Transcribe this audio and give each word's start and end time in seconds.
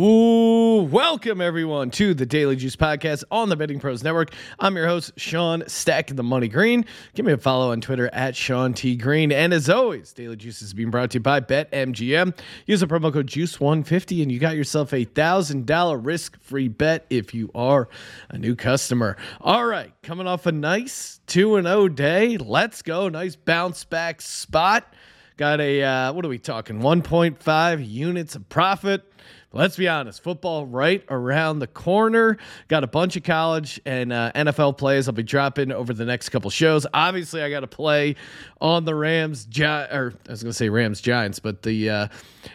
Ooh, 0.00 0.84
welcome 0.84 1.42
everyone 1.42 1.90
to 1.90 2.14
the 2.14 2.24
Daily 2.24 2.56
Juice 2.56 2.74
Podcast 2.74 3.22
on 3.30 3.50
the 3.50 3.56
Betting 3.56 3.78
Pros 3.78 4.02
Network. 4.02 4.32
I'm 4.58 4.74
your 4.74 4.86
host, 4.86 5.12
Sean 5.18 5.62
Stack 5.66 6.06
the 6.16 6.22
Money 6.22 6.48
Green. 6.48 6.86
Give 7.12 7.26
me 7.26 7.32
a 7.32 7.36
follow 7.36 7.70
on 7.70 7.82
Twitter 7.82 8.08
at 8.14 8.34
Sean 8.34 8.72
T 8.72 8.96
Green. 8.96 9.30
And 9.30 9.52
as 9.52 9.68
always, 9.68 10.14
Daily 10.14 10.36
Juice 10.36 10.62
is 10.62 10.72
being 10.72 10.90
brought 10.90 11.10
to 11.10 11.16
you 11.16 11.20
by 11.20 11.40
BetMGM. 11.40 12.34
Use 12.64 12.80
the 12.80 12.86
promo 12.86 13.12
code 13.12 13.26
Juice150 13.26 14.22
and 14.22 14.32
you 14.32 14.38
got 14.38 14.56
yourself 14.56 14.94
a 14.94 15.04
thousand 15.04 15.66
dollar 15.66 15.98
risk 15.98 16.40
free 16.40 16.68
bet 16.68 17.04
if 17.10 17.34
you 17.34 17.50
are 17.54 17.86
a 18.30 18.38
new 18.38 18.56
customer. 18.56 19.18
All 19.42 19.66
right, 19.66 19.92
coming 20.02 20.26
off 20.26 20.46
a 20.46 20.52
nice 20.52 21.20
2 21.26 21.56
and 21.56 21.66
0 21.66 21.88
day. 21.88 22.38
Let's 22.38 22.80
go. 22.80 23.10
Nice 23.10 23.36
bounce 23.36 23.84
back 23.84 24.22
spot. 24.22 24.94
Got 25.40 25.62
a, 25.62 25.82
uh, 25.82 26.12
what 26.12 26.22
are 26.22 26.28
we 26.28 26.38
talking? 26.38 26.80
1.5 26.80 27.88
units 27.88 28.34
of 28.34 28.46
profit 28.50 29.10
let's 29.52 29.78
be 29.78 29.88
honest, 29.88 30.22
football 30.22 30.66
right 30.66 31.02
around 31.08 31.60
the 31.60 31.66
corner. 31.66 32.36
Got 32.68 32.84
a 32.84 32.86
bunch 32.86 33.16
of 33.16 33.22
college 33.22 33.80
and 33.86 34.12
uh, 34.12 34.32
NFL 34.34 34.76
plays 34.76 35.08
I'll 35.08 35.14
be 35.14 35.22
dropping 35.22 35.72
over 35.72 35.94
the 35.94 36.04
next 36.04 36.28
couple 36.28 36.50
shows. 36.50 36.86
Obviously, 36.92 37.42
I 37.42 37.48
got 37.48 37.60
to 37.60 37.66
play 37.66 38.16
on 38.60 38.84
the 38.84 38.94
Rams, 38.94 39.46
Gi- 39.46 39.64
or 39.64 40.12
I 40.28 40.30
was 40.30 40.42
going 40.42 40.50
to 40.50 40.52
say 40.52 40.68
Rams 40.68 41.00
Giants, 41.00 41.38
but 41.38 41.62
the 41.62 41.88
uh, 41.88 42.08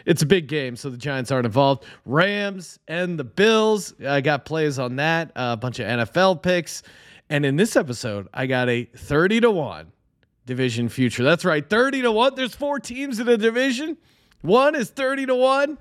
it's 0.04 0.22
a 0.22 0.26
big 0.26 0.46
game, 0.46 0.76
so 0.76 0.88
the 0.88 0.96
Giants 0.96 1.32
aren't 1.32 1.46
involved. 1.46 1.84
Rams 2.04 2.78
and 2.86 3.18
the 3.18 3.24
Bills, 3.24 3.94
I 4.06 4.20
got 4.20 4.44
plays 4.44 4.78
on 4.78 4.94
that. 4.96 5.32
Uh, 5.34 5.54
a 5.54 5.56
bunch 5.56 5.80
of 5.80 5.88
NFL 5.88 6.40
picks, 6.40 6.84
and 7.28 7.44
in 7.44 7.56
this 7.56 7.74
episode, 7.74 8.28
I 8.32 8.46
got 8.46 8.68
a 8.68 8.84
thirty 8.84 9.40
to 9.40 9.50
one 9.50 9.92
division 10.46 10.88
future. 10.88 11.22
That's 11.22 11.44
right, 11.44 11.68
thirty 11.68 12.00
to 12.02 12.10
one. 12.10 12.34
There's 12.34 12.54
four 12.54 12.80
teams 12.80 13.20
in 13.20 13.28
a 13.28 13.36
division. 13.36 13.98
One 14.42 14.74
is 14.74 14.88
thirty 14.90 15.26
to 15.26 15.34
one 15.34 15.78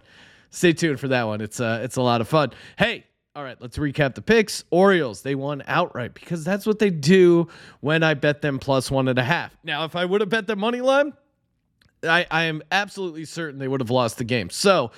stay 0.56 0.74
tuned 0.74 1.00
for 1.00 1.10
that 1.10 1.24
one. 1.24 1.42
It's 1.42 1.60
uh, 1.60 1.82
it's 1.84 1.98
a 1.98 2.02
lot 2.02 2.22
of 2.22 2.28
fun. 2.28 2.52
Hey, 2.78 3.06
all 3.36 3.44
right, 3.44 3.58
let's 3.60 3.78
recap 3.78 4.16
the 4.16 4.22
picks. 4.22 4.64
Orioles, 4.72 5.22
they 5.22 5.36
won 5.36 5.62
outright 5.68 6.14
because 6.14 6.44
that's 6.44 6.66
what 6.66 6.80
they 6.80 6.90
do 6.90 7.48
when 7.82 8.02
I 8.02 8.14
bet 8.14 8.42
them 8.42 8.60
plus 8.60 8.90
one 8.90 9.08
and 9.08 9.20
a 9.20 9.24
half. 9.24 9.56
Now, 9.64 9.86
if 9.86 9.96
I 9.96 10.06
would 10.06 10.22
have 10.22 10.30
bet 10.30 10.48
the 10.48 10.56
money 10.56 10.82
line, 10.82 11.14
I, 12.04 12.26
I 12.32 12.44
am 12.44 12.62
absolutely 12.72 13.26
certain 13.26 13.60
they 13.60 13.68
would 13.68 13.82
have 13.82 13.90
lost 13.90 14.18
the 14.18 14.24
game. 14.24 14.50
So 14.50 14.92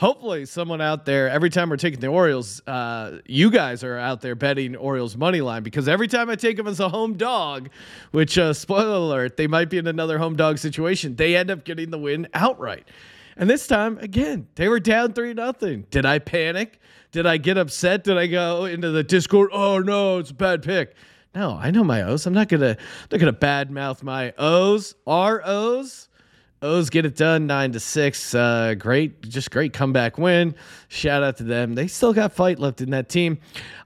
hopefully 0.00 0.46
someone 0.46 0.80
out 0.80 1.04
there, 1.04 1.28
every 1.28 1.50
time 1.50 1.68
we're 1.68 1.76
taking 1.76 2.00
the 2.00 2.06
Orioles, 2.06 2.62
uh, 2.66 3.18
you 3.26 3.50
guys 3.50 3.84
are 3.84 3.98
out 3.98 4.22
there 4.22 4.34
betting 4.34 4.74
Orioles 4.74 5.14
money 5.14 5.42
line 5.42 5.62
because 5.62 5.88
every 5.88 6.08
time 6.08 6.30
I 6.30 6.36
take 6.36 6.56
them 6.56 6.66
as 6.66 6.80
a 6.80 6.88
home 6.88 7.18
dog, 7.18 7.68
which 8.10 8.38
uh, 8.38 8.54
spoiler 8.54 8.94
alert, 8.94 9.36
they 9.36 9.46
might 9.46 9.68
be 9.68 9.76
in 9.76 9.86
another 9.86 10.18
home 10.18 10.36
dog 10.36 10.56
situation, 10.56 11.16
they 11.16 11.36
end 11.36 11.50
up 11.50 11.64
getting 11.64 11.90
the 11.90 11.98
win 11.98 12.28
outright. 12.32 12.88
And 13.36 13.48
this 13.48 13.66
time, 13.66 13.98
again, 13.98 14.48
they 14.54 14.68
were 14.68 14.80
down 14.80 15.12
three 15.12 15.34
nothing. 15.34 15.84
Did 15.90 16.06
I 16.06 16.18
panic? 16.18 16.80
Did 17.12 17.26
I 17.26 17.36
get 17.36 17.58
upset? 17.58 18.02
Did 18.04 18.16
I 18.16 18.26
go 18.26 18.64
into 18.64 18.90
the 18.90 19.04
Discord? 19.04 19.50
Oh 19.52 19.80
no, 19.80 20.16
it's 20.16 20.30
a 20.30 20.34
bad 20.34 20.62
pick. 20.62 20.94
No, 21.34 21.58
I 21.60 21.70
know 21.70 21.84
my 21.84 22.02
O's. 22.02 22.26
I'm 22.26 22.32
not 22.32 22.48
gonna 22.48 22.76
not 23.10 23.20
gonna 23.20 23.32
badmouth 23.34 24.02
my 24.02 24.32
O's. 24.38 24.94
Our 25.06 25.42
O's. 25.44 26.08
O's 26.62 26.90
get 26.90 27.06
it 27.06 27.16
done 27.16 27.46
nine 27.46 27.72
to 27.72 27.80
six. 27.80 28.34
Uh, 28.34 28.74
great, 28.78 29.22
just 29.22 29.50
great 29.50 29.72
comeback 29.72 30.18
win. 30.18 30.54
Shout 30.88 31.22
out 31.22 31.38
to 31.38 31.44
them. 31.44 31.74
They 31.74 31.86
still 31.86 32.12
got 32.12 32.32
fight 32.32 32.58
left 32.58 32.82
in 32.82 32.90
that 32.90 33.08
team. 33.08 33.38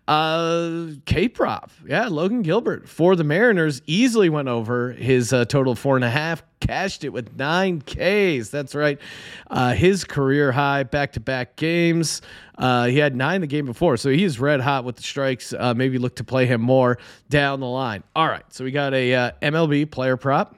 Uh, 0.07 0.89
K 1.07 1.29
prop, 1.29 1.71
yeah, 1.87 2.09
Logan 2.09 2.43
Gilbert 2.43 2.87
for 2.89 3.17
the 3.17 3.25
Mariners 3.25 3.81
easily 3.87 4.29
went 4.29 4.49
over 4.49 4.93
his 4.93 5.33
uh, 5.33 5.47
total 5.47 5.75
four 5.75 5.97
and 5.97 6.05
a 6.05 6.11
half, 6.11 6.43
cashed 6.61 7.05
it 7.05 7.09
with 7.09 7.37
nine 7.39 7.81
Ks. 7.81 8.51
That's 8.51 8.75
right, 8.75 9.01
uh, 9.51 9.73
his 9.73 10.05
career 10.05 10.53
high 10.53 10.83
back 10.83 11.13
to 11.13 11.21
back 11.21 11.57
games. 11.57 12.21
Uh, 12.59 12.85
he 12.87 12.99
had 12.99 13.17
nine 13.17 13.41
the 13.41 13.47
game 13.47 13.65
before, 13.65 13.97
so 13.97 14.11
he's 14.11 14.39
red 14.39 14.61
hot 14.61 14.85
with 14.85 14.97
the 14.97 15.03
strikes. 15.03 15.55
Uh, 15.59 15.73
maybe 15.73 15.97
look 15.97 16.17
to 16.17 16.25
play 16.25 16.45
him 16.45 16.61
more 16.61 16.99
down 17.31 17.61
the 17.61 17.67
line. 17.67 18.03
All 18.15 18.29
right, 18.29 18.45
so 18.51 18.63
we 18.63 18.73
got 18.73 18.93
a 18.93 19.15
uh, 19.15 19.31
MLB 19.41 19.91
player 19.91 20.19
prop. 20.19 20.55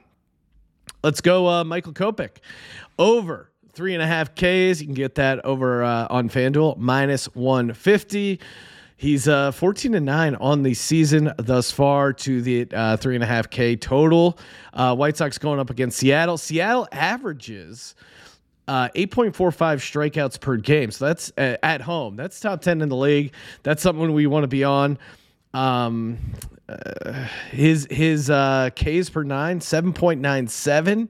Let's 1.03 1.21
go, 1.21 1.47
uh, 1.47 1.63
Michael 1.63 1.93
Kopech. 1.93 2.37
Over 2.97 3.51
three 3.73 3.93
and 3.93 4.01
a 4.01 4.07
half 4.07 4.33
Ks. 4.33 4.81
You 4.81 4.87
can 4.87 4.95
get 4.95 5.15
that 5.15 5.45
over 5.45 5.83
uh, 5.83 6.07
on 6.09 6.29
FanDuel, 6.29 6.77
minus 6.77 7.25
150. 7.35 8.39
He's 8.99 9.27
uh, 9.27 9.51
14 9.51 9.93
and 9.93 10.07
9 10.07 10.35
on 10.35 10.63
the 10.63 10.73
season 10.73 11.31
thus 11.37 11.69
far 11.69 12.13
to 12.13 12.41
the 12.41 12.67
uh, 12.73 12.97
three 12.97 13.13
and 13.13 13.23
a 13.23 13.27
half 13.27 13.51
K 13.51 13.75
total. 13.75 14.39
Uh, 14.73 14.95
White 14.95 15.15
Sox 15.17 15.37
going 15.37 15.59
up 15.59 15.69
against 15.69 15.99
Seattle. 15.99 16.37
Seattle 16.37 16.87
averages 16.91 17.93
uh, 18.67 18.89
8.45 18.95 19.31
strikeouts 19.77 20.39
per 20.39 20.57
game. 20.57 20.91
So 20.91 21.05
that's 21.05 21.31
uh, 21.37 21.57
at 21.63 21.81
home. 21.81 22.15
That's 22.15 22.39
top 22.39 22.61
10 22.61 22.81
in 22.81 22.89
the 22.89 22.95
league. 22.95 23.33
That's 23.63 23.81
something 23.81 24.11
we 24.13 24.27
want 24.27 24.43
to 24.43 24.47
be 24.47 24.63
on. 24.63 24.97
Um, 25.53 26.17
his 27.51 27.87
his 27.89 28.29
uh, 28.29 28.69
Ks 28.75 29.09
per 29.09 29.23
nine, 29.23 29.59
7.97. 29.59 31.09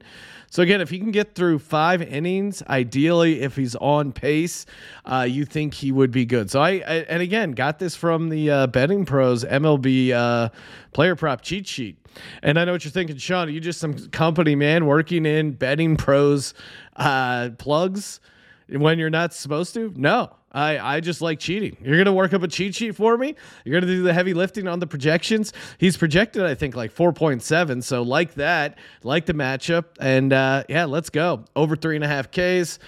So 0.50 0.62
again, 0.62 0.80
if 0.80 0.88
he 0.88 0.98
can 0.98 1.10
get 1.10 1.34
through 1.34 1.58
five 1.58 2.00
innings, 2.00 2.62
ideally, 2.68 3.42
if 3.42 3.54
he's 3.54 3.76
on 3.76 4.12
pace, 4.12 4.64
uh, 5.04 5.26
you 5.28 5.44
think 5.44 5.74
he 5.74 5.92
would 5.92 6.10
be 6.10 6.24
good. 6.24 6.50
So 6.50 6.60
I, 6.60 6.70
I 6.70 6.94
and 7.08 7.20
again 7.20 7.52
got 7.52 7.78
this 7.78 7.94
from 7.94 8.30
the 8.30 8.50
uh, 8.50 8.66
betting 8.68 9.04
pros 9.04 9.44
MLB 9.44 10.12
uh, 10.12 10.48
player 10.92 11.16
prop 11.16 11.42
cheat 11.42 11.66
sheet. 11.66 11.98
And 12.42 12.58
I 12.58 12.64
know 12.64 12.72
what 12.72 12.84
you're 12.84 12.92
thinking, 12.92 13.18
Sean. 13.18 13.48
Are 13.48 13.50
you 13.50 13.60
just 13.60 13.78
some 13.78 14.08
company 14.08 14.54
man 14.54 14.86
working 14.86 15.26
in 15.26 15.52
betting 15.52 15.96
pros 15.96 16.54
uh, 16.96 17.50
plugs 17.58 18.20
when 18.68 18.98
you're 18.98 19.10
not 19.10 19.34
supposed 19.34 19.74
to? 19.74 19.92
No, 19.96 20.30
I, 20.52 20.96
I 20.96 21.00
just 21.00 21.20
like 21.20 21.38
cheating. 21.38 21.76
You're 21.80 21.96
going 21.96 22.06
to 22.06 22.12
work 22.12 22.32
up 22.32 22.42
a 22.42 22.48
cheat 22.48 22.74
sheet 22.74 22.96
for 22.96 23.16
me. 23.16 23.34
You're 23.64 23.72
going 23.72 23.88
to 23.88 23.96
do 23.96 24.02
the 24.02 24.12
heavy 24.12 24.34
lifting 24.34 24.68
on 24.68 24.78
the 24.78 24.86
projections. 24.86 25.52
He's 25.78 25.96
projected, 25.96 26.44
I 26.44 26.54
think, 26.54 26.74
like 26.76 26.94
4.7. 26.94 27.82
So, 27.82 28.02
like 28.02 28.34
that, 28.34 28.78
like 29.02 29.26
the 29.26 29.34
matchup. 29.34 29.84
And 30.00 30.32
uh, 30.32 30.64
yeah, 30.68 30.84
let's 30.84 31.10
go. 31.10 31.44
Over 31.56 31.76
three 31.76 31.96
and 31.96 32.04
a 32.04 32.08
half 32.08 32.30
Ks. 32.30 32.78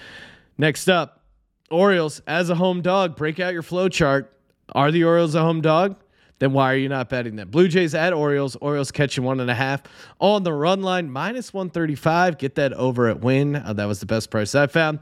Next 0.57 0.89
up, 0.89 1.23
Orioles 1.69 2.21
as 2.27 2.49
a 2.49 2.55
home 2.55 2.81
dog. 2.81 3.15
Break 3.15 3.39
out 3.39 3.53
your 3.53 3.63
flow 3.63 3.89
chart. 3.89 4.35
Are 4.73 4.91
the 4.91 5.03
Orioles 5.03 5.35
a 5.35 5.41
home 5.41 5.61
dog? 5.61 5.95
Then 6.41 6.53
why 6.53 6.73
are 6.73 6.75
you 6.75 6.89
not 6.89 7.07
betting 7.07 7.35
them? 7.35 7.49
Blue 7.49 7.67
Jays 7.67 7.93
at 7.93 8.13
Orioles. 8.13 8.55
Orioles 8.55 8.91
catching 8.91 9.23
one 9.23 9.39
and 9.39 9.51
a 9.51 9.53
half 9.53 9.83
on 10.19 10.41
the 10.41 10.51
run 10.51 10.81
line, 10.81 11.11
minus 11.11 11.53
135. 11.53 12.39
Get 12.39 12.55
that 12.55 12.73
over 12.73 13.07
at 13.07 13.19
Wynn. 13.19 13.57
Uh, 13.57 13.73
that 13.73 13.85
was 13.85 13.99
the 13.99 14.07
best 14.07 14.31
price 14.31 14.55
I 14.55 14.65
found. 14.65 15.01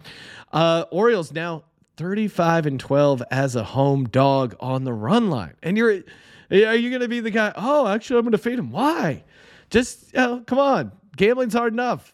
Uh, 0.51 0.83
Orioles 0.91 1.31
now 1.31 1.63
35 1.95 2.65
and 2.65 2.77
12 2.77 3.23
as 3.31 3.55
a 3.55 3.63
home 3.63 4.03
dog 4.09 4.53
on 4.59 4.83
the 4.83 4.91
run 4.91 5.29
line. 5.29 5.53
And 5.63 5.77
you're 5.77 6.01
are 6.51 6.75
you 6.75 6.89
going 6.89 7.03
to 7.03 7.07
be 7.07 7.21
the 7.21 7.31
guy, 7.31 7.53
"Oh, 7.55 7.87
actually 7.87 8.17
I'm 8.17 8.25
going 8.25 8.33
to 8.33 8.37
fade 8.37 8.59
him." 8.59 8.71
Why? 8.71 9.23
Just 9.69 10.11
come 10.11 10.59
on. 10.59 10.91
Gambling's 11.15 11.53
hard 11.53 11.71
enough. 11.71 12.13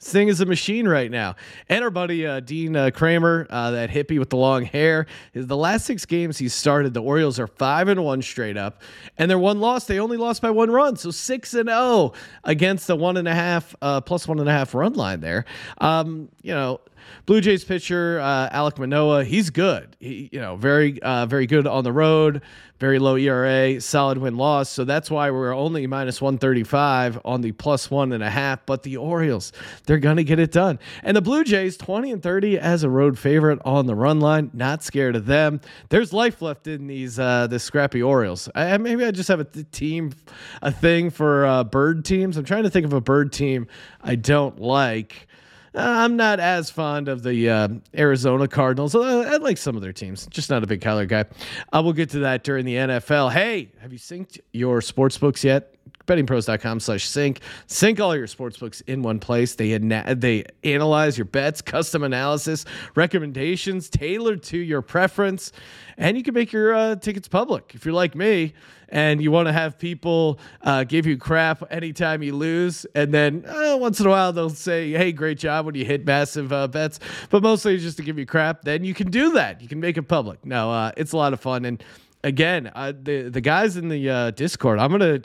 This 0.00 0.12
thing 0.12 0.28
is 0.28 0.40
a 0.40 0.46
machine 0.46 0.86
right 0.86 1.10
now. 1.10 1.36
And 1.68 1.82
our 1.82 1.90
buddy 1.90 2.26
uh, 2.26 2.40
Dean 2.40 2.76
uh, 2.76 2.90
Kremer, 2.90 3.46
uh, 3.50 3.70
that 3.72 3.90
hippie 3.90 4.18
with 4.18 4.30
the 4.30 4.36
long 4.36 4.64
hair, 4.64 5.06
is 5.34 5.46
the 5.46 5.56
last 5.56 5.86
six 5.86 6.04
games 6.04 6.38
he 6.38 6.48
started, 6.48 6.94
the 6.94 7.02
Orioles 7.02 7.38
are 7.38 7.46
five 7.46 7.88
and 7.88 8.04
one 8.04 8.22
straight 8.22 8.56
up, 8.56 8.82
and 9.18 9.30
their 9.30 9.38
one 9.38 9.60
loss, 9.60 9.84
they 9.86 9.98
only 9.98 10.16
lost 10.16 10.42
by 10.42 10.50
one 10.50 10.70
run, 10.70 10.96
so 10.96 11.10
six 11.10 11.54
and 11.54 11.68
oh 11.70 12.12
against 12.44 12.86
the 12.86 12.96
one 12.96 13.16
and 13.16 13.28
a 13.28 13.34
half 13.34 13.74
uh, 13.82 14.00
plus 14.00 14.28
one 14.28 14.38
and 14.38 14.48
a 14.48 14.52
half 14.52 14.74
run 14.74 14.92
line 14.94 15.20
there. 15.20 15.44
Um, 15.78 16.28
you 16.42 16.52
know. 16.52 16.80
Blue 17.24 17.40
Jays 17.40 17.62
pitcher 17.62 18.18
uh, 18.20 18.48
Alek 18.50 18.78
Manoah, 18.78 19.24
he's 19.24 19.50
good. 19.50 19.96
He, 20.00 20.28
you 20.32 20.40
know, 20.40 20.56
very, 20.56 21.00
uh, 21.02 21.26
very 21.26 21.46
good 21.46 21.64
on 21.66 21.84
the 21.84 21.92
road. 21.92 22.42
Very 22.78 22.98
low 22.98 23.16
ERA, 23.16 23.80
solid 23.80 24.18
win 24.18 24.36
loss. 24.36 24.68
So 24.68 24.84
that's 24.84 25.10
why 25.10 25.30
we're 25.30 25.54
only 25.54 25.86
minus 25.86 26.20
135 26.20 27.18
on 27.24 27.40
the 27.40 27.52
plus 27.52 27.90
one 27.90 28.12
and 28.12 28.22
a 28.22 28.28
half. 28.28 28.66
But 28.66 28.82
the 28.82 28.98
Orioles, 28.98 29.52
they're 29.86 29.98
going 29.98 30.18
to 30.18 30.24
get 30.24 30.38
it 30.38 30.52
done. 30.52 30.78
And 31.02 31.16
the 31.16 31.22
Blue 31.22 31.42
Jays, 31.42 31.78
20 31.78 32.12
and 32.12 32.22
30 32.22 32.58
as 32.58 32.82
a 32.82 32.90
road 32.90 33.18
favorite 33.18 33.60
on 33.64 33.86
the 33.86 33.94
run 33.94 34.20
line. 34.20 34.50
Not 34.52 34.82
scared 34.82 35.16
of 35.16 35.24
them. 35.24 35.60
There's 35.88 36.12
life 36.12 36.42
left 36.42 36.66
in 36.66 36.86
these 36.86 37.18
uh, 37.18 37.46
the 37.46 37.58
scrappy 37.58 38.02
Orioles. 38.02 38.48
I, 38.54 38.76
maybe 38.76 39.04
I 39.04 39.10
just 39.10 39.28
have 39.28 39.40
a 39.40 39.44
th- 39.44 39.70
team, 39.70 40.12
a 40.60 40.70
thing 40.70 41.08
for 41.08 41.46
uh, 41.46 41.64
bird 41.64 42.04
teams. 42.04 42.36
I'm 42.36 42.44
trying 42.44 42.64
to 42.64 42.70
think 42.70 42.84
of 42.84 42.92
a 42.92 43.00
bird 43.00 43.32
team 43.32 43.68
I 44.02 44.16
don't 44.16 44.60
like. 44.60 45.28
Uh, 45.76 45.80
I'm 45.80 46.16
not 46.16 46.40
as 46.40 46.70
fond 46.70 47.08
of 47.08 47.22
the 47.22 47.50
uh, 47.50 47.68
Arizona 47.94 48.48
Cardinals. 48.48 48.94
I 48.96 49.36
like 49.36 49.58
some 49.58 49.76
of 49.76 49.82
their 49.82 49.92
teams, 49.92 50.26
just 50.28 50.48
not 50.48 50.64
a 50.64 50.66
big 50.66 50.80
Kyler 50.80 51.06
guy. 51.06 51.26
Uh, 51.70 51.82
we'll 51.84 51.92
get 51.92 52.08
to 52.10 52.20
that 52.20 52.44
during 52.44 52.64
the 52.64 52.76
NFL. 52.76 53.30
Hey, 53.30 53.68
have 53.82 53.92
you 53.92 53.98
synced 53.98 54.40
your 54.52 54.80
sports 54.80 55.18
books 55.18 55.44
yet? 55.44 55.74
bettingpros.com 56.06 56.80
slash 56.80 57.08
sync. 57.08 57.40
Sync 57.66 58.00
all 58.00 58.16
your 58.16 58.26
sports 58.26 58.58
books 58.58 58.80
in 58.82 59.02
one 59.02 59.18
place. 59.18 59.54
They, 59.54 59.74
ana- 59.74 60.14
they 60.14 60.44
analyze 60.64 61.18
your 61.18 61.24
bets, 61.24 61.60
custom 61.60 62.02
analysis, 62.02 62.64
recommendations 62.94 63.90
tailored 63.90 64.42
to 64.44 64.58
your 64.58 64.82
preference, 64.82 65.52
and 65.96 66.16
you 66.16 66.22
can 66.22 66.34
make 66.34 66.52
your 66.52 66.74
uh, 66.74 66.96
tickets 66.96 67.28
public. 67.28 67.72
If 67.74 67.84
you're 67.84 67.94
like 67.94 68.14
me 68.14 68.54
and 68.88 69.20
you 69.20 69.32
want 69.32 69.48
to 69.48 69.52
have 69.52 69.78
people 69.78 70.38
uh, 70.62 70.84
give 70.84 71.06
you 71.06 71.16
crap 71.16 71.62
anytime 71.72 72.22
you 72.22 72.36
lose, 72.36 72.86
and 72.94 73.12
then 73.12 73.44
uh, 73.46 73.76
once 73.76 73.98
in 73.98 74.06
a 74.06 74.10
while 74.10 74.32
they'll 74.32 74.48
say, 74.48 74.92
hey, 74.92 75.10
great 75.10 75.38
job 75.38 75.66
when 75.66 75.74
you 75.74 75.84
hit 75.84 76.06
massive 76.06 76.52
uh, 76.52 76.68
bets, 76.68 77.00
but 77.30 77.42
mostly 77.42 77.76
just 77.78 77.96
to 77.96 78.04
give 78.04 78.18
you 78.18 78.26
crap, 78.26 78.62
then 78.62 78.84
you 78.84 78.94
can 78.94 79.10
do 79.10 79.32
that. 79.32 79.60
You 79.60 79.68
can 79.68 79.80
make 79.80 79.96
it 79.96 80.04
public. 80.04 80.44
No, 80.46 80.70
uh, 80.70 80.92
it's 80.96 81.12
a 81.12 81.16
lot 81.16 81.32
of 81.32 81.40
fun. 81.40 81.64
And 81.64 81.82
again, 82.22 82.70
uh, 82.74 82.92
the, 83.02 83.28
the 83.28 83.40
guys 83.40 83.76
in 83.76 83.88
the 83.88 84.32
Discord, 84.36 84.78
I'm 84.78 84.96
to 85.00 85.22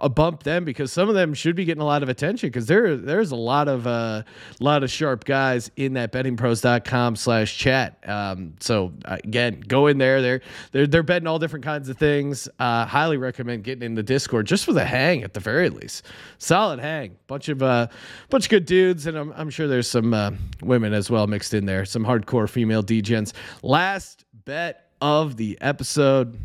a 0.00 0.08
bump 0.08 0.42
them 0.42 0.64
because 0.64 0.92
some 0.92 1.08
of 1.08 1.14
them 1.14 1.34
should 1.34 1.56
be 1.56 1.64
getting 1.64 1.82
a 1.82 1.86
lot 1.86 2.02
of 2.02 2.08
attention 2.08 2.48
because 2.48 2.66
there 2.66 2.96
there's 2.96 3.30
a 3.30 3.36
lot 3.36 3.68
of 3.68 3.86
uh 3.86 4.22
lot 4.60 4.82
of 4.82 4.90
sharp 4.90 5.24
guys 5.24 5.70
in 5.76 5.94
that 5.94 6.12
bettingpros.com 6.12 7.16
slash 7.16 7.56
chat. 7.56 7.98
Um 8.08 8.54
so 8.60 8.92
uh, 9.04 9.18
again 9.24 9.60
go 9.60 9.86
in 9.86 9.98
there. 9.98 10.22
They're 10.22 10.40
they're 10.72 10.86
they're 10.86 11.02
betting 11.02 11.26
all 11.26 11.38
different 11.38 11.64
kinds 11.64 11.88
of 11.88 11.98
things. 11.98 12.48
Uh 12.58 12.84
highly 12.86 13.16
recommend 13.16 13.64
getting 13.64 13.82
in 13.82 13.94
the 13.94 14.02
discord 14.02 14.46
just 14.46 14.64
for 14.64 14.72
the 14.72 14.84
hang 14.84 15.22
at 15.22 15.34
the 15.34 15.40
very 15.40 15.68
least. 15.68 16.04
Solid 16.38 16.80
hang. 16.80 17.16
Bunch 17.26 17.48
of 17.48 17.62
uh 17.62 17.88
bunch 18.30 18.46
of 18.46 18.50
good 18.50 18.66
dudes 18.66 19.06
and 19.06 19.16
i'm, 19.16 19.32
I'm 19.36 19.50
sure 19.50 19.68
there's 19.68 19.88
some 19.88 20.14
uh, 20.14 20.32
women 20.62 20.92
as 20.92 21.10
well 21.10 21.26
mixed 21.26 21.54
in 21.54 21.66
there. 21.66 21.84
Some 21.84 22.04
hardcore 22.04 22.48
female 22.48 22.82
dgens 22.82 23.32
last 23.62 24.24
bet 24.44 24.90
of 25.00 25.36
the 25.36 25.58
episode. 25.60 26.38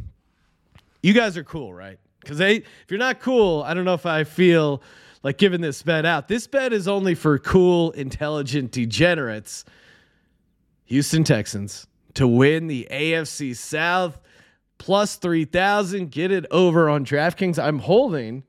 You 1.02 1.14
guys 1.14 1.38
are 1.38 1.44
cool 1.44 1.74
right 1.74 2.00
because 2.24 2.38
they, 2.38 2.58
if 2.58 2.86
you're 2.90 2.98
not 2.98 3.20
cool, 3.20 3.64
I 3.64 3.74
don't 3.74 3.86
know 3.86 3.94
if 3.94 4.06
I 4.06 4.24
feel 4.24 4.82
like 5.24 5.38
giving 5.38 5.62
this 5.62 5.82
bet 5.84 6.06
out. 6.06 6.28
This 6.28 6.48
bet 6.48 6.74
is 6.74 6.88
only 6.88 7.16
for 7.16 7.40
cool, 7.40 7.92
intelligent 7.92 8.72
degenerates. 8.72 9.66
Houston 10.86 11.24
Texans 11.24 11.88
to 12.14 12.28
win 12.28 12.68
the 12.68 12.88
AFC 12.92 13.56
South 13.56 14.20
plus 14.78 15.16
3,000. 15.16 16.12
Get 16.12 16.32
it 16.32 16.46
over 16.52 16.90
on 16.90 17.06
DraftKings. 17.06 17.62
I'm 17.62 17.80
holding. 17.80 18.44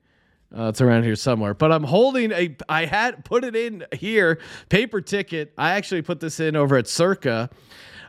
Uh, 0.55 0.69
it's 0.69 0.79
around 0.79 1.03
here 1.03 1.15
somewhere, 1.15 1.53
but 1.53 1.71
I'm 1.71 1.83
holding 1.83 2.31
a. 2.31 2.55
I 2.69 2.85
had 2.85 3.25
put 3.25 3.43
it 3.43 3.55
in 3.55 3.85
here, 3.91 4.39
paper 4.69 5.01
ticket. 5.01 5.53
I 5.57 5.71
actually 5.71 6.01
put 6.01 6.19
this 6.19 6.39
in 6.39 6.55
over 6.55 6.77
at 6.77 6.87
Circa 6.87 7.49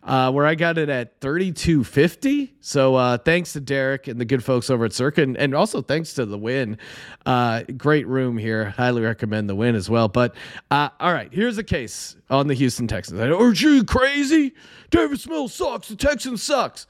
uh, 0.07 0.31
where 0.31 0.47
I 0.47 0.55
got 0.55 0.79
it 0.79 0.89
at 0.89 1.21
32.50. 1.21 2.53
So 2.61 2.95
uh, 2.95 3.19
thanks 3.19 3.53
to 3.55 3.61
Derek 3.61 4.07
and 4.07 4.21
the 4.21 4.25
good 4.25 4.43
folks 4.45 4.71
over 4.71 4.85
at 4.85 4.93
Circa, 4.93 5.23
and, 5.23 5.37
and 5.37 5.55
also 5.55 5.83
thanks 5.83 6.15
to 6.15 6.25
the 6.25 6.39
Wynn. 6.39 6.79
Uh, 7.27 7.65
great 7.77 8.07
room 8.07 8.39
here. 8.39 8.71
Highly 8.71 9.03
recommend 9.03 9.51
the 9.51 9.57
Wynn 9.57 9.75
as 9.75 9.91
well. 9.91 10.07
But 10.09 10.37
uh, 10.71 10.91
all 11.01 11.13
right, 11.13 11.33
here's 11.33 11.57
the 11.57 11.65
case 11.65 12.17
on 12.31 12.47
the 12.47 12.55
Houston 12.55 12.87
Texans. 12.87 13.21
Are 13.21 13.53
you 13.53 13.85
crazy? 13.85 14.55
Davis 14.91 15.27
Mills 15.29 15.53
sucks. 15.53 15.89
The 15.89 15.97
Texans 15.97 16.43
sucks. 16.43 16.87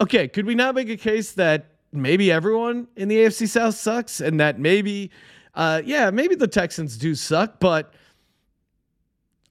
Okay, 0.00 0.26
could 0.26 0.46
we 0.46 0.56
not 0.56 0.74
make 0.74 0.88
a 0.88 0.96
case 0.96 1.32
that 1.32 1.66
maybe 1.92 2.32
everyone 2.32 2.88
in 2.96 3.06
the 3.06 3.18
AFC 3.18 3.48
South 3.48 3.76
sucks, 3.76 4.20
and 4.20 4.40
that 4.40 4.58
maybe, 4.58 5.12
uh, 5.54 5.82
yeah, 5.84 6.10
maybe 6.10 6.34
the 6.34 6.48
Texans 6.48 6.96
do 6.96 7.14
suck, 7.14 7.60
but 7.60 7.94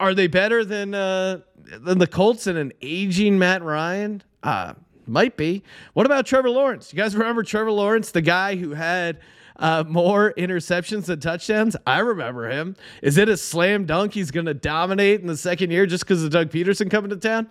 are 0.01 0.15
they 0.15 0.25
better 0.25 0.65
than 0.65 0.95
uh, 0.95 1.41
than 1.63 1.99
the 1.99 2.07
Colts 2.07 2.47
and 2.47 2.57
an 2.57 2.73
aging 2.81 3.37
Matt 3.37 3.61
Ryan? 3.61 4.23
Uh, 4.41 4.73
might 5.05 5.37
be. 5.37 5.63
What 5.93 6.07
about 6.07 6.25
Trevor 6.25 6.49
Lawrence? 6.49 6.91
You 6.91 6.97
guys 6.97 7.15
remember 7.15 7.43
Trevor 7.43 7.71
Lawrence, 7.71 8.11
the 8.11 8.21
guy 8.21 8.55
who 8.55 8.71
had 8.71 9.19
uh, 9.57 9.83
more 9.87 10.33
interceptions 10.37 11.05
than 11.05 11.19
touchdowns? 11.19 11.75
I 11.85 11.99
remember 11.99 12.49
him. 12.49 12.75
Is 13.03 13.17
it 13.17 13.29
a 13.29 13.37
slam 13.37 13.85
dunk? 13.85 14.13
He's 14.13 14.31
going 14.31 14.47
to 14.47 14.55
dominate 14.55 15.21
in 15.21 15.27
the 15.27 15.37
second 15.37 15.69
year 15.69 15.85
just 15.85 16.03
because 16.03 16.23
of 16.23 16.31
Doug 16.31 16.49
Pederson 16.49 16.89
coming 16.89 17.11
to 17.11 17.17
town? 17.17 17.47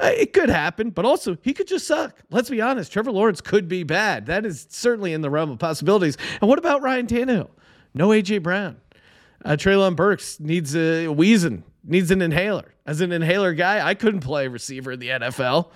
Uh, 0.00 0.06
it 0.06 0.32
could 0.32 0.48
happen, 0.48 0.88
but 0.88 1.04
also 1.04 1.36
he 1.42 1.52
could 1.52 1.68
just 1.68 1.86
suck. 1.86 2.22
Let's 2.30 2.48
be 2.48 2.62
honest. 2.62 2.90
Trevor 2.90 3.12
Lawrence 3.12 3.42
could 3.42 3.68
be 3.68 3.82
bad. 3.82 4.24
That 4.26 4.46
is 4.46 4.66
certainly 4.70 5.12
in 5.12 5.20
the 5.20 5.28
realm 5.28 5.50
of 5.50 5.58
possibilities. 5.58 6.16
And 6.40 6.48
what 6.48 6.58
about 6.58 6.80
Ryan 6.80 7.06
Tannehill? 7.06 7.50
No 7.92 8.08
AJ 8.08 8.42
Brown. 8.42 8.78
Uh, 9.44 9.50
Treylon 9.50 9.94
Burks 9.94 10.40
needs 10.40 10.74
a 10.74 11.08
wheezing 11.08 11.64
needs 11.84 12.10
an 12.10 12.22
inhaler. 12.22 12.74
As 12.86 13.00
an 13.00 13.12
inhaler 13.12 13.54
guy, 13.54 13.86
I 13.86 13.94
couldn't 13.94 14.20
play 14.20 14.48
receiver 14.48 14.92
in 14.92 15.00
the 15.00 15.08
NFL. 15.08 15.70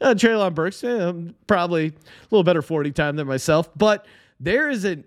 Uh, 0.00 0.14
Treylon 0.14 0.54
Burks, 0.54 0.82
eh, 0.82 1.12
probably 1.46 1.88
a 1.88 1.92
little 2.30 2.44
better 2.44 2.62
40 2.62 2.90
time 2.92 3.16
than 3.16 3.26
myself, 3.26 3.68
but 3.76 4.06
there 4.38 4.70
is 4.70 4.86
a 4.86 4.98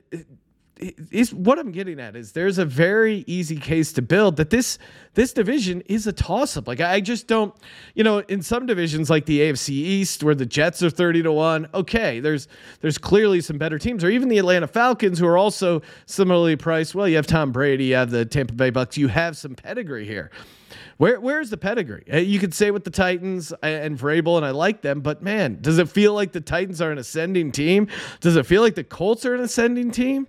is 1.11 1.33
what 1.33 1.59
I'm 1.59 1.71
getting 1.71 1.99
at 1.99 2.15
is 2.15 2.31
there's 2.31 2.57
a 2.57 2.65
very 2.65 3.23
easy 3.27 3.57
case 3.57 3.93
to 3.93 4.01
build 4.01 4.37
that 4.37 4.49
this 4.49 4.77
this 5.13 5.33
division 5.33 5.81
is 5.81 6.07
a 6.07 6.13
toss 6.13 6.57
up. 6.57 6.67
Like 6.67 6.81
I 6.81 6.99
just 6.99 7.27
don't, 7.27 7.53
you 7.93 8.03
know, 8.03 8.19
in 8.19 8.41
some 8.41 8.65
divisions 8.65 9.09
like 9.09 9.25
the 9.25 9.41
AFC 9.41 9.69
East 9.69 10.23
where 10.23 10.35
the 10.35 10.45
Jets 10.45 10.81
are 10.81 10.89
30 10.89 11.23
to 11.23 11.31
1, 11.31 11.69
okay, 11.73 12.19
there's 12.19 12.47
there's 12.81 12.97
clearly 12.97 13.41
some 13.41 13.57
better 13.57 13.77
teams 13.77 14.03
or 14.03 14.09
even 14.09 14.29
the 14.29 14.37
Atlanta 14.39 14.67
Falcons 14.67 15.19
who 15.19 15.27
are 15.27 15.37
also 15.37 15.81
similarly 16.05 16.55
priced. 16.55 16.95
Well, 16.95 17.07
you 17.07 17.15
have 17.15 17.27
Tom 17.27 17.51
Brady, 17.51 17.85
you 17.85 17.95
have 17.95 18.11
the 18.11 18.25
Tampa 18.25 18.53
Bay 18.53 18.69
Bucks, 18.69 18.97
you 18.97 19.07
have 19.07 19.37
some 19.37 19.55
pedigree 19.55 20.05
here. 20.05 20.31
Where 20.97 21.19
where's 21.19 21.49
the 21.49 21.57
pedigree? 21.57 22.05
Uh, 22.11 22.17
you 22.17 22.39
could 22.39 22.53
say 22.53 22.71
with 22.71 22.83
the 22.83 22.91
Titans 22.91 23.53
and 23.61 23.97
Vrabel, 23.97 24.37
and 24.37 24.45
I 24.45 24.51
like 24.51 24.81
them, 24.81 25.01
but 25.01 25.21
man, 25.21 25.59
does 25.61 25.77
it 25.77 25.89
feel 25.89 26.13
like 26.13 26.31
the 26.31 26.41
Titans 26.41 26.81
are 26.81 26.91
an 26.91 26.97
ascending 26.97 27.51
team? 27.51 27.87
Does 28.21 28.35
it 28.35 28.45
feel 28.45 28.61
like 28.61 28.75
the 28.75 28.83
Colts 28.83 29.25
are 29.25 29.33
an 29.35 29.41
ascending 29.41 29.91
team? 29.91 30.27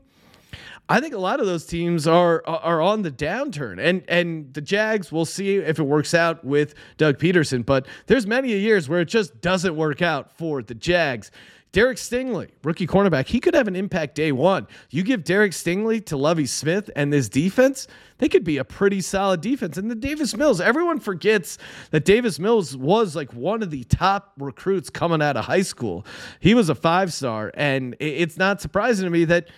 I 0.89 1.01
think 1.01 1.15
a 1.15 1.19
lot 1.19 1.41
of 1.41 1.47
those 1.47 1.65
teams 1.65 2.07
are 2.07 2.43
uh, 2.47 2.59
are 2.59 2.83
on 2.83 3.03
the 3.03 3.11
downturn, 3.11 3.81
and 3.81 4.05
and 4.09 4.53
the 4.53 4.61
Jags. 4.61 5.11
We'll 5.11 5.25
see 5.25 5.57
if 5.57 5.79
it 5.79 5.85
works 5.85 6.13
out 6.13 6.45
with 6.45 6.75
Doug 6.99 7.19
Pederson. 7.19 7.65
but 7.65 7.87
there's 8.07 8.27
many 8.27 8.51
years 8.51 8.89
where 8.89 9.01
it 9.01 9.09
just 9.09 9.41
doesn't 9.41 9.77
work 9.77 10.03
out 10.03 10.31
for 10.37 10.63
the 10.63 10.75
Jags. 10.75 11.31
Derek 11.73 11.99
Stingley, 11.99 12.51
rookie 12.63 12.87
cornerback, 12.87 13.27
he 13.27 13.41
could 13.41 13.53
have 13.55 13.67
an 13.67 13.75
impact 13.75 14.15
day 14.15 14.31
one. 14.31 14.69
You 14.91 15.03
give 15.03 15.25
Derek 15.25 15.51
Stingley 15.51 16.07
to 16.07 16.17
Lovie 16.17 16.47
Smith 16.47 16.89
and 16.95 17.13
this 17.13 17.29
defense, 17.29 17.89
they 18.19 18.29
could 18.29 18.45
be 18.45 18.59
a 18.59 18.65
pretty 18.65 19.01
solid 19.01 19.41
defense. 19.41 19.77
And 19.77 19.91
the 19.91 19.97
Davis 19.97 20.37
Mills, 20.37 20.61
everyone 20.61 21.01
forgets 21.01 21.59
that 21.91 22.05
Davis 22.05 22.39
Mills 22.39 22.77
was 22.77 23.17
like 23.17 23.35
one 23.35 23.61
of 23.61 23.73
the 23.73 23.83
top 23.83 24.35
recruits 24.39 24.89
coming 24.89 25.21
out 25.21 25.37
of 25.37 25.47
high 25.47 25.63
school. 25.63 26.07
He 26.39 26.55
was 26.55 26.69
a 26.69 26.77
five 26.77 27.13
star, 27.13 27.51
and 27.55 27.97
it's 27.99 28.37
not 28.37 28.61
surprising 28.61 29.05
to 29.07 29.11
me 29.11 29.25
that, 29.25 29.49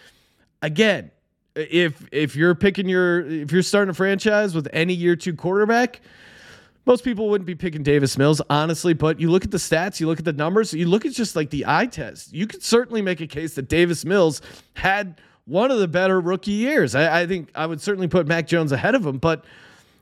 again, 0.63 1.11
if 1.57 2.07
if 2.13 2.37
you're 2.37 2.55
picking 2.55 2.89
your 2.89 3.27
if 3.27 3.51
you're 3.51 3.63
starting 3.63 3.91
a 3.91 3.95
franchise 3.95 4.55
with 4.55 4.69
any 4.73 4.95
year 4.95 5.17
two 5.17 5.35
quarterback, 5.35 6.01
most 6.85 7.03
people 7.03 7.29
wouldn't 7.29 7.47
be 7.47 7.55
picking 7.55 7.83
Davis 7.83 8.17
Mills, 8.17 8.41
honestly. 8.49 8.95
But 8.95 9.21
you 9.21 9.31
look 9.31 9.45
at 9.45 9.51
the 9.51 9.59
stats, 9.59 9.99
you 9.99 10.07
look 10.07 10.19
at 10.19 10.25
the 10.25 10.33
numbers, 10.33 10.73
you 10.73 10.87
look 10.87 11.05
at 11.05 11.13
just 11.13 11.35
like 11.35 11.51
the 11.51 11.65
eye 11.67 11.87
test. 11.87 12.33
You 12.33 12.47
could 12.47 12.63
certainly 12.63 13.03
make 13.03 13.21
a 13.21 13.27
case 13.27 13.55
that 13.55 13.69
Davis 13.69 14.05
Mills 14.05 14.43
had 14.75 15.21
one 15.47 15.71
of 15.71 15.79
the 15.79 15.89
better 15.89 16.21
rookie 16.21 16.53
years. 16.53 16.95
I, 16.95 17.23
I 17.23 17.27
think 17.27 17.51
I 17.55 17.67
would 17.67 17.81
certainly 17.81 18.09
put 18.09 18.27
Mac 18.27 18.47
Jones 18.47 18.73
ahead 18.73 18.95
of 18.95 19.07
him, 19.07 19.19
but 19.19 19.45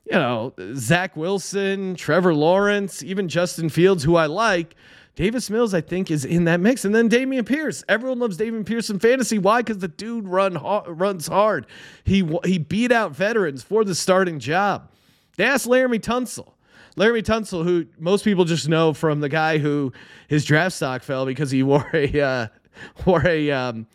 you 0.07 0.13
know, 0.13 0.53
Zach 0.75 1.17
Wilson, 1.17 1.95
Trevor 1.95 2.35
Lawrence, 2.35 3.03
even 3.03 3.29
Justin 3.29 3.71
Fields, 3.71 4.05
who 4.05 4.17
I 4.17 4.27
like 4.27 4.75
Davis 5.17 5.49
Mills, 5.49 5.75
I 5.75 5.81
think, 5.81 6.11
is 6.11 6.25
in 6.25 6.45
that 6.45 6.59
mix. 6.59 6.85
And 6.85 6.95
then 6.95 7.09
Dameon 7.09 7.47
Pierce. 7.47 7.85
Everyone 7.89 8.19
loves 8.19 8.37
Dameon 8.37 8.67
Pierce 8.67 8.91
in 8.91 8.99
fantasy. 8.99 9.39
Why? 9.39 9.61
Because 9.61 9.79
the 9.79 9.89
dude 9.89 10.27
run 10.27 10.55
runs 10.87 11.29
hard. 11.29 11.67
He 12.05 12.29
he 12.45 12.59
beat 12.59 12.91
out 12.91 13.13
veterans 13.13 13.63
for 13.63 13.85
the 13.85 13.95
starting 13.95 14.41
job. 14.41 14.91
They 15.37 15.45
asked 15.45 15.67
Laremy 15.67 16.01
Tunsil. 16.01 16.53
Laremy 16.97 17.23
Tunsil, 17.23 17.65
who 17.65 17.87
most 17.99 18.25
people 18.25 18.45
just 18.45 18.69
know 18.69 18.93
from 18.93 19.21
the 19.21 19.29
guy 19.29 19.59
who 19.59 19.93
his 20.29 20.45
draft 20.45 20.77
stock 20.77 21.03
fell 21.03 21.27
because 21.27 21.51
he 21.51 21.63
wore 21.65 21.89
a 21.93 22.21
uh, 22.21 22.47
wore 23.07 23.27
a 23.27 23.51
um, 23.51 23.87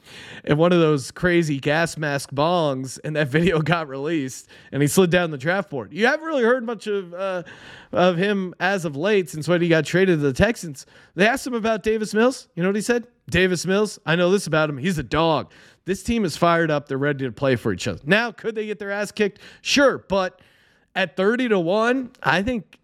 in 0.43 0.57
one 0.57 0.71
of 0.71 0.79
those 0.79 1.11
crazy 1.11 1.59
gas 1.59 1.97
mask 1.97 2.31
bongs, 2.31 2.99
and 3.03 3.15
that 3.15 3.27
video 3.29 3.61
got 3.61 3.87
released, 3.87 4.49
and 4.71 4.81
he 4.81 4.87
slid 4.87 5.09
down 5.09 5.31
the 5.31 5.37
draft 5.37 5.69
board. 5.69 5.93
You 5.93 6.05
haven't 6.05 6.25
really 6.25 6.43
heard 6.43 6.65
much 6.65 6.87
of 6.87 7.13
uh, 7.13 7.43
of 7.91 8.17
him 8.17 8.53
as 8.59 8.85
of 8.85 8.95
late 8.95 9.29
since 9.29 9.47
when 9.47 9.61
he 9.61 9.67
got 9.67 9.85
traded 9.85 10.19
to 10.19 10.25
the 10.25 10.33
Texans. 10.33 10.85
They 11.15 11.27
asked 11.27 11.45
him 11.45 11.53
about 11.53 11.83
Davis 11.83 12.13
Mills. 12.13 12.47
You 12.55 12.63
know 12.63 12.69
what 12.69 12.75
he 12.75 12.81
said? 12.81 13.07
Davis 13.29 13.65
Mills. 13.65 13.99
I 14.05 14.15
know 14.15 14.31
this 14.31 14.47
about 14.47 14.69
him. 14.69 14.77
He's 14.77 14.97
a 14.97 15.03
dog. 15.03 15.51
This 15.85 16.03
team 16.03 16.25
is 16.25 16.37
fired 16.37 16.71
up. 16.71 16.87
They're 16.87 16.97
ready 16.97 17.25
to 17.25 17.31
play 17.31 17.55
for 17.55 17.73
each 17.73 17.87
other. 17.87 17.99
Now, 18.05 18.31
could 18.31 18.55
they 18.55 18.65
get 18.65 18.79
their 18.79 18.91
ass 18.91 19.11
kicked? 19.11 19.39
Sure, 19.61 19.97
but 20.07 20.39
at 20.95 21.15
30 21.15 21.49
to 21.49 21.59
1, 21.59 22.11
I 22.23 22.43
think 22.43 22.78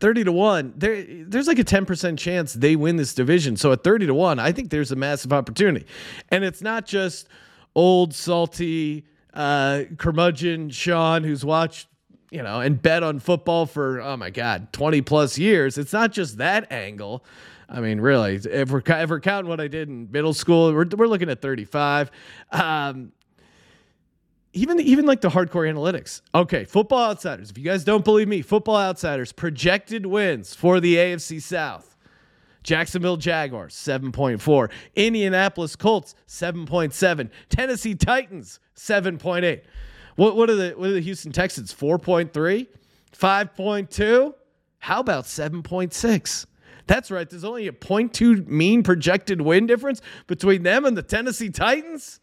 30 0.00 0.24
to 0.24 0.32
1 0.32 0.74
there 0.76 1.04
there's 1.26 1.46
like 1.46 1.58
a 1.58 1.64
10% 1.64 2.18
chance 2.18 2.52
they 2.54 2.76
win 2.76 2.96
this 2.96 3.14
division 3.14 3.56
so 3.56 3.72
at 3.72 3.84
30 3.84 4.06
to 4.06 4.14
1 4.14 4.38
i 4.38 4.52
think 4.52 4.70
there's 4.70 4.92
a 4.92 4.96
massive 4.96 5.32
opportunity 5.32 5.86
and 6.30 6.44
it's 6.44 6.62
not 6.62 6.86
just 6.86 7.28
old 7.74 8.14
salty 8.14 9.04
uh 9.34 9.82
curmudgeon 9.98 10.70
sean 10.70 11.24
who's 11.24 11.44
watched 11.44 11.88
you 12.34 12.42
know, 12.42 12.60
and 12.60 12.82
bet 12.82 13.04
on 13.04 13.20
football 13.20 13.64
for, 13.64 14.00
oh 14.00 14.16
my 14.16 14.28
God, 14.28 14.72
20 14.72 15.02
plus 15.02 15.38
years. 15.38 15.78
It's 15.78 15.92
not 15.92 16.10
just 16.10 16.38
that 16.38 16.72
angle. 16.72 17.24
I 17.68 17.78
mean, 17.78 18.00
really, 18.00 18.34
if 18.34 18.72
we're, 18.72 18.82
if 18.84 19.08
we're 19.08 19.20
counting 19.20 19.48
what 19.48 19.60
I 19.60 19.68
did 19.68 19.88
in 19.88 20.10
middle 20.10 20.34
school, 20.34 20.72
we're, 20.72 20.84
we're 20.96 21.06
looking 21.06 21.30
at 21.30 21.40
35. 21.40 22.10
Um, 22.50 23.12
even 24.54 24.80
even 24.80 25.04
like 25.04 25.20
the 25.20 25.28
hardcore 25.28 25.70
analytics. 25.70 26.22
Okay, 26.34 26.64
Football 26.64 27.10
Outsiders. 27.10 27.50
If 27.50 27.58
you 27.58 27.64
guys 27.64 27.84
don't 27.84 28.04
believe 28.04 28.28
me, 28.28 28.40
Football 28.40 28.76
Outsiders 28.76 29.32
projected 29.32 30.06
wins 30.06 30.54
for 30.54 30.80
the 30.80 30.96
AFC 30.96 31.42
South. 31.42 31.90
Jacksonville 32.62 33.18
Jaguars 33.18 33.74
7.4, 33.74 34.70
Indianapolis 34.96 35.76
Colts 35.76 36.14
7.7, 36.26 37.28
Tennessee 37.50 37.94
Titans 37.94 38.58
7.8. 38.74 39.60
What 40.16 40.36
what 40.36 40.48
are 40.48 40.54
the 40.54 40.70
what 40.70 40.88
are 40.88 40.94
the 40.94 41.00
Houston 41.00 41.32
Texans 41.32 41.74
4.3, 41.74 42.66
5.2? 43.12 44.34
How 44.78 45.00
about 45.00 45.24
7.6? 45.24 46.46
That's 46.86 47.10
right. 47.10 47.28
There's 47.28 47.44
only 47.44 47.66
a 47.66 47.72
0.2 47.72 48.46
mean 48.46 48.82
projected 48.82 49.40
win 49.40 49.66
difference 49.66 50.00
between 50.26 50.62
them 50.62 50.84
and 50.84 50.96
the 50.96 51.02
Tennessee 51.02 51.50
Titans 51.50 52.20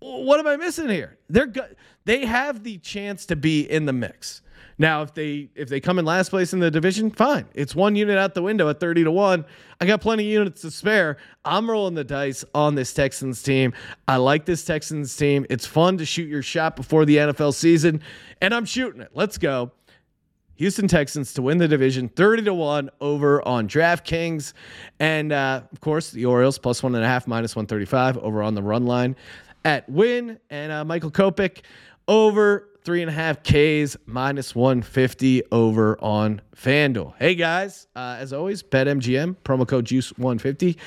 what 0.00 0.38
am 0.40 0.46
I 0.46 0.56
missing 0.56 0.88
here? 0.88 1.18
They're 1.28 1.46
go- 1.46 1.68
they 2.04 2.24
have 2.26 2.62
the 2.62 2.78
chance 2.78 3.26
to 3.26 3.36
be 3.36 3.62
in 3.62 3.86
the 3.86 3.92
mix. 3.92 4.42
Now, 4.80 5.02
if 5.02 5.12
they 5.12 5.50
if 5.56 5.68
they 5.68 5.80
come 5.80 5.98
in 5.98 6.04
last 6.04 6.30
place 6.30 6.52
in 6.52 6.60
the 6.60 6.70
division, 6.70 7.10
fine. 7.10 7.46
It's 7.52 7.74
one 7.74 7.96
unit 7.96 8.16
out 8.16 8.34
the 8.34 8.42
window 8.42 8.68
at 8.68 8.78
30 8.78 9.04
to 9.04 9.10
1. 9.10 9.44
I 9.80 9.86
got 9.86 10.00
plenty 10.00 10.24
of 10.24 10.30
units 10.30 10.62
to 10.62 10.70
spare. 10.70 11.16
I'm 11.44 11.68
rolling 11.68 11.94
the 11.94 12.04
dice 12.04 12.44
on 12.54 12.76
this 12.76 12.94
Texans 12.94 13.42
team. 13.42 13.72
I 14.06 14.16
like 14.16 14.44
this 14.44 14.64
Texans 14.64 15.16
team. 15.16 15.46
It's 15.50 15.66
fun 15.66 15.98
to 15.98 16.06
shoot 16.06 16.28
your 16.28 16.42
shot 16.42 16.76
before 16.76 17.04
the 17.04 17.16
NFL 17.16 17.54
season, 17.54 18.02
and 18.40 18.54
I'm 18.54 18.64
shooting 18.64 19.00
it. 19.00 19.10
Let's 19.14 19.36
go. 19.36 19.72
Houston 20.54 20.88
Texans 20.88 21.34
to 21.34 21.42
win 21.42 21.58
the 21.58 21.68
division 21.68 22.08
30 22.08 22.42
to 22.44 22.54
1 22.54 22.90
over 23.00 23.46
on 23.46 23.68
DraftKings. 23.68 24.54
And 24.98 25.30
uh, 25.32 25.62
of 25.70 25.80
course, 25.80 26.10
the 26.10 26.24
Orioles 26.24 26.58
plus 26.58 26.82
one 26.82 26.96
and 26.96 27.04
a 27.04 27.06
half, 27.06 27.28
minus 27.28 27.54
135 27.54 28.18
over 28.18 28.42
on 28.42 28.54
the 28.54 28.62
run 28.62 28.84
line 28.84 29.14
at 29.68 29.86
Wynn. 29.86 30.40
And 30.48 30.72
uh, 30.72 30.84
Michael 30.84 31.10
Kopech 31.10 31.60
over 32.08 32.70
three 32.84 33.02
and 33.02 33.10
a 33.10 33.12
half 33.12 33.42
Ks 33.42 33.98
minus 34.06 34.54
150 34.54 35.42
over 35.52 36.02
on 36.02 36.40
FanDuel. 36.56 37.12
Hey 37.18 37.34
guys, 37.34 37.86
uh, 37.94 38.16
as 38.18 38.32
always, 38.32 38.62
BetMGM, 38.62 39.36
promo 39.44 39.68
code 39.68 39.84
JUICE150. 39.84 40.78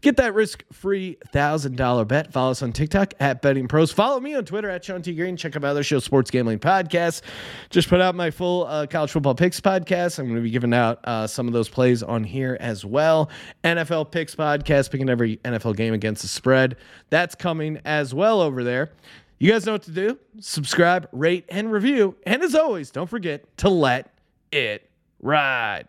Get 0.00 0.16
that 0.18 0.32
risk 0.34 0.64
free 0.72 1.18
$1,000 1.34 2.06
bet. 2.06 2.32
Follow 2.32 2.52
us 2.52 2.62
on 2.62 2.72
TikTok 2.72 3.14
at 3.18 3.42
Betting 3.42 3.66
Pros. 3.66 3.90
Follow 3.90 4.20
me 4.20 4.34
on 4.34 4.44
Twitter 4.44 4.70
at 4.70 4.84
Sean 4.84 5.02
T. 5.02 5.12
Green. 5.14 5.36
Check 5.36 5.56
out 5.56 5.62
my 5.62 5.68
other 5.68 5.82
show, 5.82 5.98
Sports 5.98 6.30
Gambling 6.30 6.60
Podcast. 6.60 7.22
Just 7.70 7.88
put 7.88 8.00
out 8.00 8.14
my 8.14 8.30
full 8.30 8.66
uh, 8.66 8.86
college 8.86 9.10
football 9.10 9.34
picks 9.34 9.60
podcast. 9.60 10.20
I'm 10.20 10.26
going 10.26 10.36
to 10.36 10.42
be 10.42 10.50
giving 10.50 10.72
out 10.72 11.00
uh, 11.02 11.26
some 11.26 11.48
of 11.48 11.52
those 11.52 11.68
plays 11.68 12.04
on 12.04 12.22
here 12.22 12.56
as 12.60 12.84
well. 12.84 13.28
NFL 13.64 14.12
Picks 14.12 14.36
Podcast, 14.36 14.90
picking 14.90 15.08
every 15.08 15.38
NFL 15.38 15.76
game 15.76 15.94
against 15.94 16.22
the 16.22 16.28
spread. 16.28 16.76
That's 17.10 17.34
coming 17.34 17.80
as 17.84 18.14
well 18.14 18.40
over 18.40 18.62
there. 18.62 18.92
You 19.38 19.50
guys 19.52 19.66
know 19.66 19.72
what 19.72 19.82
to 19.82 19.90
do. 19.90 20.18
Subscribe, 20.40 21.08
rate, 21.12 21.44
and 21.48 21.72
review. 21.72 22.16
And 22.24 22.42
as 22.42 22.54
always, 22.54 22.90
don't 22.90 23.08
forget 23.08 23.56
to 23.58 23.68
let 23.68 24.12
it 24.52 24.88
ride. 25.20 25.86